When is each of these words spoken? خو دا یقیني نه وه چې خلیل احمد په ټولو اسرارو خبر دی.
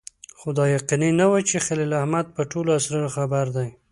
خو 0.39 0.47
دا 0.57 0.65
یقیني 0.75 1.09
نه 1.19 1.25
وه 1.31 1.39
چې 1.49 1.57
خلیل 1.65 1.91
احمد 2.01 2.25
په 2.35 2.41
ټولو 2.51 2.69
اسرارو 2.79 3.13
خبر 3.17 3.45
دی. 3.55 3.67